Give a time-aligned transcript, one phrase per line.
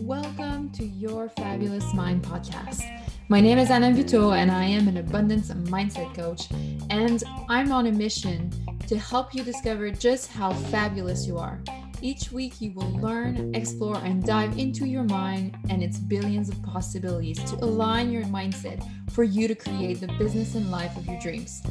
[0.00, 2.80] Welcome to your Fabulous Mind podcast.
[3.28, 6.48] My name is Anna Vito, and I am an abundance mindset coach.
[6.88, 8.50] And I'm on a mission
[8.86, 11.60] to help you discover just how fabulous you are.
[12.02, 16.62] Each week, you will learn, explore, and dive into your mind and its billions of
[16.62, 21.18] possibilities to align your mindset for you to create the business and life of your
[21.20, 21.62] dreams.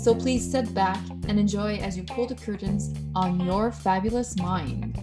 [0.00, 5.02] So please sit back and enjoy as you pull the curtains on your fabulous mind.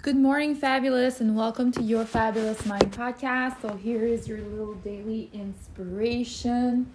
[0.00, 3.60] Good morning, fabulous, and welcome to your Fabulous Mind podcast.
[3.62, 6.92] So, here is your little daily inspiration.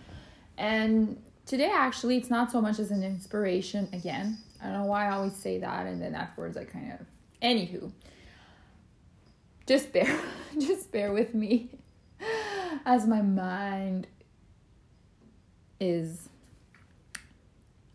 [0.57, 4.37] And today, actually, it's not so much as an inspiration again.
[4.61, 7.05] I don't know why I always say that, and then afterwards, I kind of.
[7.41, 7.91] Anywho,
[9.65, 10.19] just bear,
[10.59, 11.69] just bear with me
[12.85, 14.07] as my mind
[15.79, 16.29] is.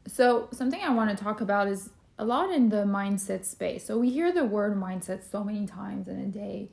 [0.07, 3.85] So, something I want to talk about is a lot in the mindset space.
[3.85, 6.71] So we hear the word mindset so many times in a day.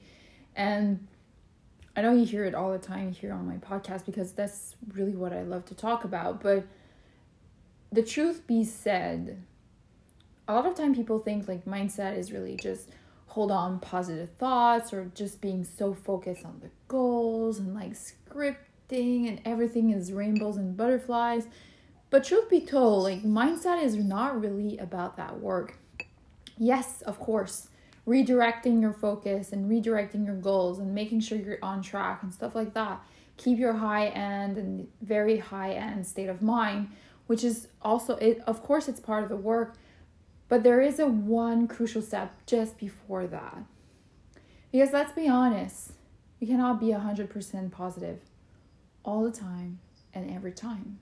[0.55, 1.07] And
[1.95, 5.15] I know you hear it all the time here on my podcast because that's really
[5.15, 6.41] what I love to talk about.
[6.41, 6.65] But
[7.91, 9.43] the truth be said,
[10.47, 12.89] a lot of time people think like mindset is really just
[13.27, 19.27] hold on positive thoughts or just being so focused on the goals and like scripting
[19.27, 21.47] and everything is rainbows and butterflies
[22.13, 25.79] but truth be told, like mindset is not really about that work.
[26.59, 27.69] Yes, of course,
[28.07, 32.55] redirecting your focus and redirecting your goals and making sure you're on track and stuff
[32.55, 33.01] like that.
[33.37, 36.89] Keep your high end and very high end state of mind,
[37.27, 39.75] which is also it of course it's part of the work,
[40.49, 43.57] but there is a one crucial step just before that.
[44.71, 45.93] Because let's be honest,
[46.39, 48.19] you cannot be 100% positive
[49.05, 49.79] all the time
[50.13, 50.99] and every time.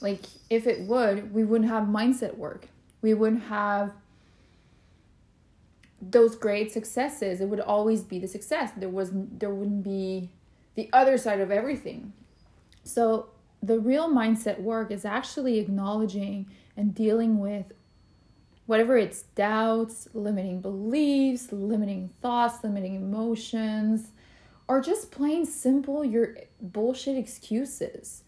[0.00, 2.68] Like, if it would, we wouldn't have mindset work.
[3.02, 3.92] We wouldn't have
[6.00, 7.40] those great successes.
[7.40, 8.72] It would always be the success.
[8.76, 10.30] There was there wouldn't be
[10.74, 12.12] the other side of everything.
[12.84, 13.28] So
[13.62, 16.46] the real mindset work is actually acknowledging
[16.76, 17.72] and dealing with
[18.66, 24.12] whatever it's doubts, limiting beliefs, limiting thoughts, limiting emotions,
[24.68, 28.22] or just plain simple your bullshit excuses.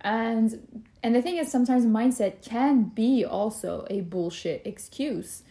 [0.00, 5.42] And and the thing is sometimes mindset can be also a bullshit excuse.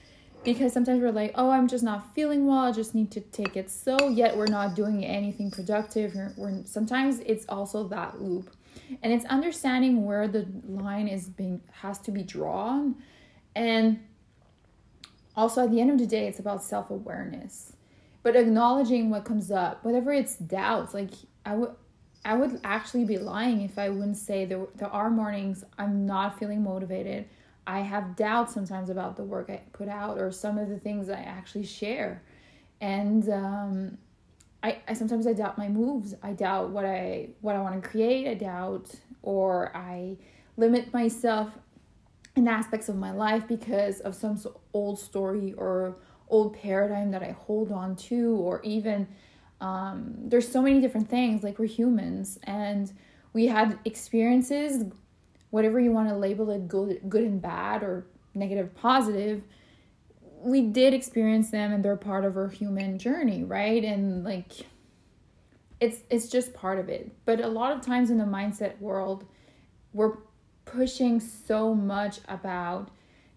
[0.44, 2.60] Because sometimes we're like, oh, I'm just not feeling well.
[2.60, 4.10] I just need to take it so.
[4.10, 6.16] Yet we're not doing anything productive.
[6.16, 8.50] We're, we're sometimes it's also that loop,
[9.04, 12.96] and it's understanding where the line is being has to be drawn,
[13.56, 14.00] and
[15.36, 17.74] also at the end of the day, it's about self awareness,
[18.24, 20.94] but acknowledging what comes up, whatever it's doubts.
[20.96, 21.12] Like
[21.46, 21.76] I would
[22.24, 26.38] I would actually be lying if I wouldn't say there, there are mornings I'm not
[26.38, 27.28] feeling motivated.
[27.68, 31.10] I have doubts sometimes about the work I put out or some of the things
[31.10, 32.24] I actually share.
[32.80, 33.98] And um,
[34.64, 36.16] I, I sometimes I doubt my moves.
[36.24, 38.28] I doubt what I what I want to create.
[38.28, 40.18] I doubt or I
[40.58, 41.50] limit myself
[42.36, 44.42] in aspects of my life because of some
[44.74, 45.98] old story or
[46.30, 49.08] old paradigm that I hold on to or even
[49.60, 52.92] um, there's so many different things like we're humans and
[53.34, 54.86] we had experiences
[55.52, 59.44] whatever you want to label it good good and bad or negative positive
[60.44, 63.84] we did experience them and they're part of our human journey right?
[63.84, 64.54] And like
[65.80, 67.12] it's it's just part of it.
[67.26, 69.26] But a lot of times in the mindset world
[69.94, 70.18] we're
[70.66, 72.90] pushing so much about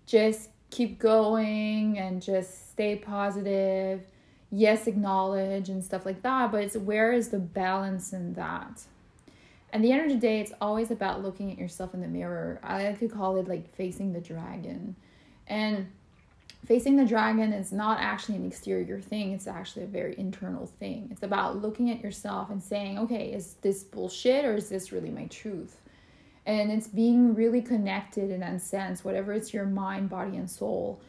[0.06, 4.02] just keep going and just stay positive
[4.50, 8.82] yes acknowledge and stuff like that but it's where is the balance in that
[9.74, 12.60] at the end of the day it's always about looking at yourself in the mirror.
[12.62, 14.94] I like to call it like facing the dragon.
[15.48, 15.88] And
[16.64, 19.32] facing the dragon is not actually an exterior thing.
[19.32, 21.08] It's actually a very internal thing.
[21.10, 25.10] It's about looking at yourself and saying okay is this bullshit or is this really
[25.10, 25.80] my truth?
[26.46, 31.00] And it's being really connected in that sense whatever it's your mind body and soul.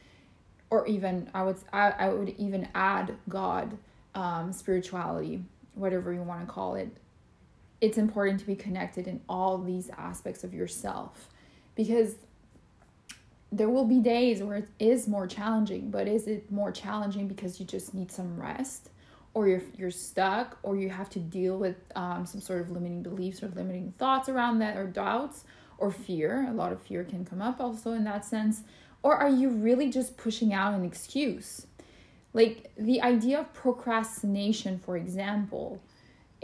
[0.71, 3.77] Or even I would I, I would even add God,
[4.15, 5.43] um, spirituality,
[5.75, 6.89] whatever you want to call it.
[7.85, 11.29] It's important to be connected in all these aspects of yourself
[11.75, 12.15] because
[13.51, 17.59] there will be days where it is more challenging, but is it more challenging because
[17.59, 18.89] you just need some rest?
[19.33, 23.03] Or you're, you're stuck, or you have to deal with um, some sort of limiting
[23.03, 25.43] beliefs or limiting thoughts around that, or doubts,
[25.77, 26.47] or fear.
[26.49, 28.63] A lot of fear can come up also in that sense
[29.05, 31.67] or are you really just pushing out an excuse?
[32.33, 35.79] Like the idea of procrastination, for example,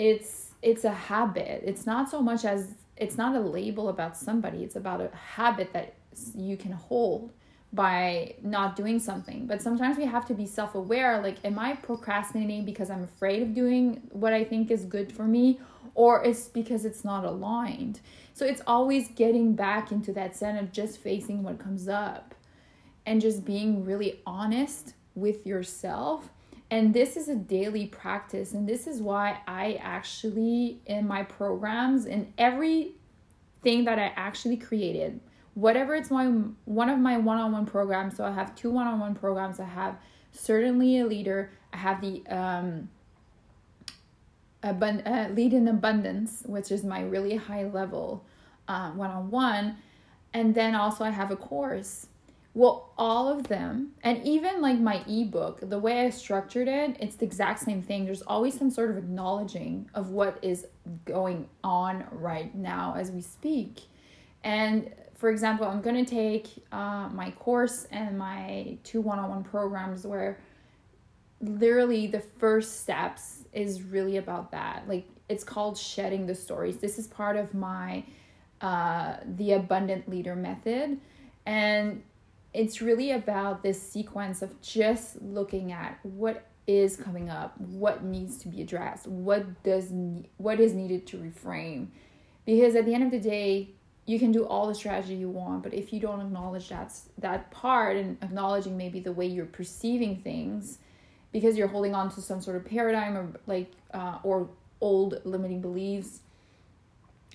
[0.01, 1.63] it's it's a habit.
[1.63, 4.63] It's not so much as it's not a label about somebody.
[4.63, 5.93] It's about a habit that
[6.35, 7.31] you can hold
[7.71, 9.45] by not doing something.
[9.45, 13.53] But sometimes we have to be self-aware like am i procrastinating because i'm afraid of
[13.53, 15.59] doing what i think is good for me?
[15.93, 17.99] Or it's because it's not aligned.
[18.33, 22.33] So it's always getting back into that sense of just facing what comes up
[23.05, 26.29] and just being really honest with yourself
[26.71, 28.53] and this is a daily practice.
[28.53, 35.19] And this is why I actually, in my programs, in everything that I actually created,
[35.53, 36.27] whatever it's my
[36.65, 39.97] one of my one-on-one programs so i have two one-on-one programs i have
[40.31, 42.89] certainly a leader i have the um
[44.63, 48.25] abund- uh, lead in abundance which is my really high level
[48.67, 49.75] uh, one-on-one
[50.33, 52.07] and then also i have a course
[52.53, 57.15] well, all of them, and even like my ebook, the way I structured it, it's
[57.15, 58.03] the exact same thing.
[58.03, 60.67] There's always some sort of acknowledging of what is
[61.05, 63.81] going on right now as we speak.
[64.43, 69.29] And for example, I'm going to take uh, my course and my two one on
[69.29, 70.39] one programs where
[71.39, 74.83] literally the first steps is really about that.
[74.89, 76.77] Like it's called shedding the stories.
[76.77, 78.03] This is part of my
[78.59, 80.99] uh, the abundant leader method.
[81.45, 82.03] And
[82.53, 88.37] it's really about this sequence of just looking at what is coming up, what needs
[88.39, 89.89] to be addressed, what does
[90.37, 91.87] what is needed to reframe.
[92.45, 93.69] Because at the end of the day,
[94.05, 97.51] you can do all the strategy you want, but if you don't acknowledge that that
[97.51, 100.79] part and acknowledging maybe the way you're perceiving things,
[101.31, 104.49] because you're holding on to some sort of paradigm or like uh, or
[104.81, 106.19] old limiting beliefs,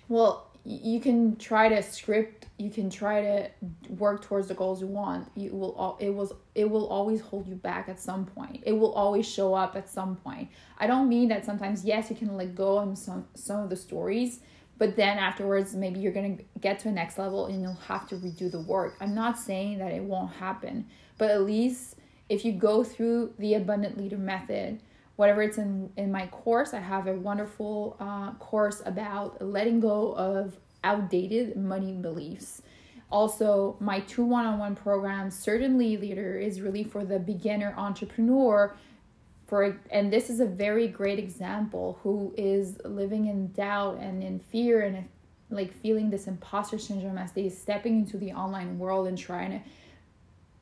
[0.08, 3.50] well, you can try to script you can try to
[3.90, 5.30] work towards the goals you want.
[5.36, 8.62] You will it was it will always hold you back at some point.
[8.66, 10.48] It will always show up at some point.
[10.78, 13.76] I don't mean that sometimes yes you can let go on some some of the
[13.76, 14.40] stories
[14.78, 18.08] but then afterwards maybe you're going to get to a next level and you'll have
[18.08, 18.96] to redo the work.
[19.00, 20.86] I'm not saying that it won't happen
[21.16, 21.96] but at least
[22.28, 24.80] if you go through the abundant leader method
[25.16, 30.14] whatever it's in in my course i have a wonderful uh, course about letting go
[30.14, 32.62] of outdated money beliefs.
[33.10, 38.74] Also my two one-on-one programs certainly leader is really for the beginner entrepreneur.
[39.46, 44.38] For and this is a very great example who is living in doubt and in
[44.38, 45.08] fear and
[45.50, 49.60] like feeling this imposter syndrome as they stepping into the online world and trying to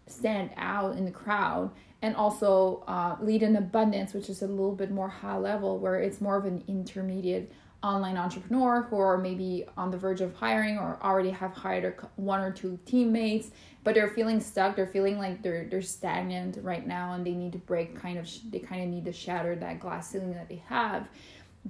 [0.07, 1.71] stand out in the crowd
[2.03, 5.97] and also uh, lead in abundance which is a little bit more high level where
[5.97, 7.51] it's more of an intermediate
[7.83, 12.41] online entrepreneur who are maybe on the verge of hiring or already have hired one
[12.41, 13.51] or two teammates
[13.85, 14.75] but they're feeling stuck.
[14.75, 18.29] They're feeling like they're they're stagnant right now and they need to break kind of
[18.51, 21.07] they kind of need to shatter that glass ceiling that they have.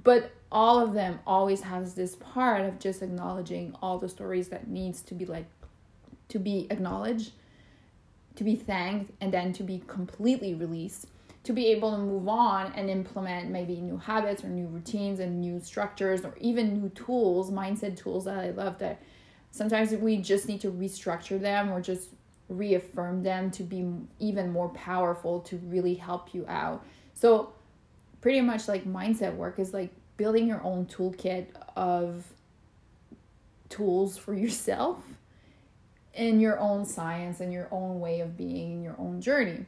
[0.02, 4.68] But all of them always has this part of just acknowledging all the stories that
[4.68, 5.46] needs to be like
[6.28, 7.32] to be acknowledged
[8.36, 11.06] to be thanked and then to be completely released
[11.44, 15.40] to be able to move on and implement maybe new habits or new routines and
[15.40, 19.00] new structures or even new tools mindset tools that i love that
[19.50, 22.08] sometimes we just need to restructure them or just
[22.48, 23.86] reaffirm them to be
[24.18, 26.84] even more powerful to really help you out.
[27.14, 27.52] So
[28.20, 31.46] pretty much like mindset work is like building your own toolkit
[31.76, 32.24] of
[33.68, 35.02] tools for yourself
[36.14, 39.64] in your own science and your own way of being in your own journey.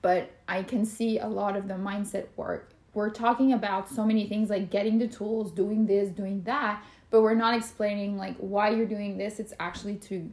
[0.00, 2.70] But I can see a lot of the mindset work.
[2.94, 7.22] We're talking about so many things like getting the tools, doing this, doing that, but
[7.22, 9.38] we're not explaining like why you're doing this.
[9.38, 10.30] It's actually to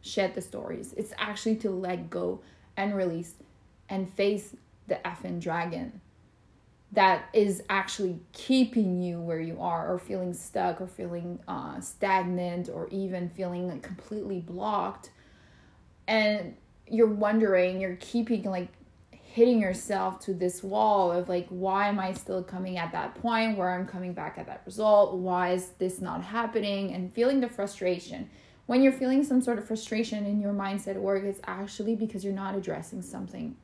[0.00, 0.94] shed the stories.
[0.96, 2.40] It's actually to let go
[2.76, 3.34] and release
[3.88, 4.56] and face
[4.88, 6.00] the effing dragon
[6.92, 12.68] that is actually keeping you where you are or feeling stuck or feeling uh, stagnant
[12.68, 15.10] or even feeling like completely blocked.
[16.06, 16.54] And
[16.86, 18.68] you're wondering you're keeping like
[19.10, 23.56] hitting yourself to this wall of like why am i still coming at that point
[23.56, 25.14] where i'm coming back at that result?
[25.14, 26.92] Why is this not happening?
[26.92, 28.28] And feeling the frustration.
[28.66, 32.34] When you're feeling some sort of frustration in your mindset work it's actually because you're
[32.34, 33.56] not addressing something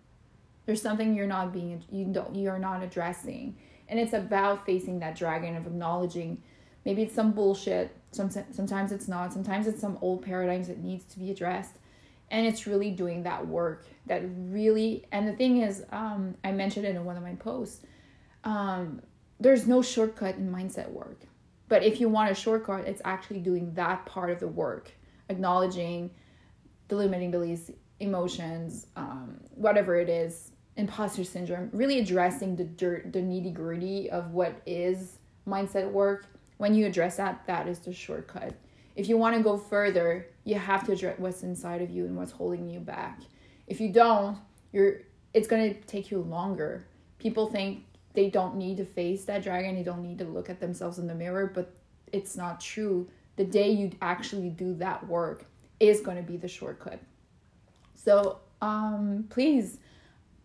[0.69, 3.57] there's something you're not being you don't you're not addressing.
[3.89, 6.43] And it's about facing that dragon of acknowledging
[6.85, 11.07] maybe it's some bullshit some, sometimes it's not sometimes it's some old paradigms that needs
[11.07, 11.79] to be addressed.
[12.31, 16.85] And it's really doing that work that really and the thing is um, i mentioned
[16.85, 17.81] it in one of my posts
[18.45, 19.01] um,
[19.41, 21.23] there's no shortcut in mindset work.
[21.69, 24.91] But if you want a shortcut it's actually doing that part of the work
[25.31, 26.11] acknowledging
[26.89, 27.71] the limiting beliefs
[28.01, 34.33] emotions um, whatever it is imposter syndrome, really addressing the dirt, the nitty gritty of
[34.33, 38.55] what is mindset work, when you address that, that is the shortcut.
[38.97, 42.17] If you want to go further, you have to address what's inside of you and
[42.17, 43.21] what's holding you back.
[43.67, 44.39] If you don't,
[44.73, 45.03] you're
[45.35, 46.87] it's going to take you longer.
[47.19, 50.59] People think they don't need to face that dragon, they don't need to look at
[50.59, 51.73] themselves in the mirror, but
[52.13, 53.09] it's not true.
[53.37, 55.45] The day you actually do that work
[55.79, 56.99] is going to be the shortcut.
[57.95, 59.79] So, um, please,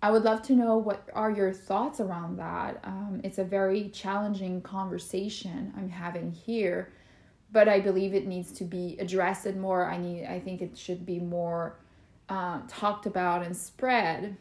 [0.03, 2.81] I would love to know what are your thoughts around that.
[2.83, 6.91] Um, it's a very challenging conversation I'm having here,
[7.53, 9.89] but I believe it needs to be addressed more.
[9.89, 10.25] I need.
[10.25, 11.79] I think it should be more
[12.27, 14.35] um, talked about and spread.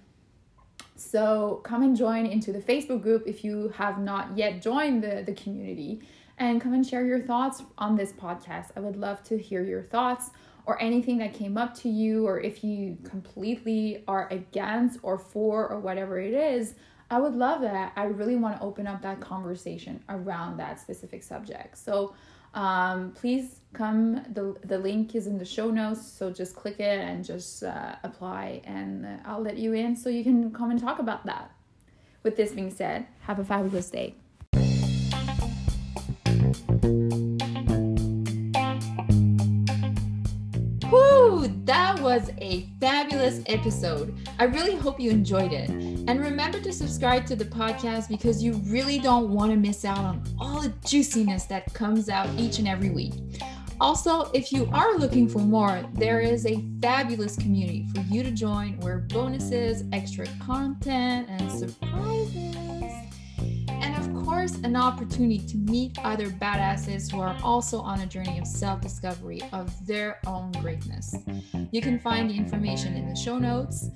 [0.97, 5.23] So come and join into the Facebook group if you have not yet joined the,
[5.25, 6.01] the community
[6.39, 8.71] and come and share your thoughts on this podcast.
[8.77, 10.31] I would love to hear your thoughts
[10.67, 15.69] or anything that came up to you, or if you completely are against or for
[15.69, 16.75] or whatever it is.
[17.11, 17.93] I would love that.
[17.97, 21.77] I really want to open up that conversation around that specific subject.
[21.77, 22.15] So
[22.55, 24.25] um, please come.
[24.33, 26.07] The, the link is in the show notes.
[26.07, 30.23] So just click it and just uh, apply, and I'll let you in so you
[30.23, 31.51] can come and talk about that.
[32.23, 34.22] With this being said, have a fabulous day.
[41.73, 44.15] That was a fabulous episode.
[44.39, 45.71] I really hope you enjoyed it.
[45.71, 49.97] And remember to subscribe to the podcast because you really don't want to miss out
[49.97, 53.15] on all the juiciness that comes out each and every week.
[53.81, 58.33] Also, if you are looking for more, there is a fabulous community for you to
[58.33, 62.62] join where bonuses, extra content, and surprises
[64.51, 69.41] an opportunity to meet other badasses who are also on a journey of self discovery
[69.53, 71.15] of their own greatness.
[71.71, 73.89] You can find the information in the show notes.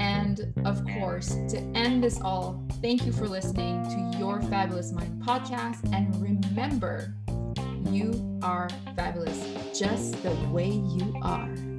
[0.00, 5.22] And of course, to end this all, thank you for listening to your Fabulous Mind
[5.22, 5.92] podcast.
[5.94, 7.14] And remember,
[7.88, 9.38] you are fabulous
[9.78, 11.71] just the way you are.